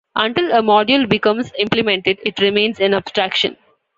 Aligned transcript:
Until 0.15 0.51
a 0.51 0.63
module 0.63 1.07
becomes 1.07 1.51
implemented 1.59 2.17
it 2.25 2.39
remains 2.39 2.79
an 2.79 2.95
abstraction. 2.95 3.55